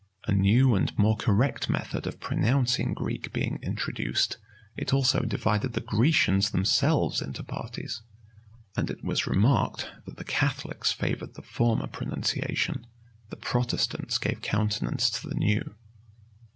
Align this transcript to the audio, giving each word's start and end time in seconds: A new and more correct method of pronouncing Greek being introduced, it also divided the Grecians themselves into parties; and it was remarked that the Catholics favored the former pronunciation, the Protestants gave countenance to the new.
A 0.25 0.31
new 0.31 0.73
and 0.73 0.97
more 0.97 1.15
correct 1.15 1.69
method 1.69 2.07
of 2.07 2.19
pronouncing 2.19 2.95
Greek 2.95 3.31
being 3.31 3.59
introduced, 3.61 4.37
it 4.75 4.95
also 4.95 5.19
divided 5.19 5.73
the 5.73 5.79
Grecians 5.79 6.49
themselves 6.49 7.21
into 7.21 7.43
parties; 7.43 8.01
and 8.75 8.89
it 8.89 9.03
was 9.03 9.27
remarked 9.27 9.91
that 10.07 10.17
the 10.17 10.23
Catholics 10.23 10.91
favored 10.91 11.35
the 11.35 11.43
former 11.43 11.85
pronunciation, 11.85 12.87
the 13.29 13.35
Protestants 13.37 14.17
gave 14.17 14.41
countenance 14.41 15.07
to 15.11 15.27
the 15.29 15.35
new. 15.35 15.75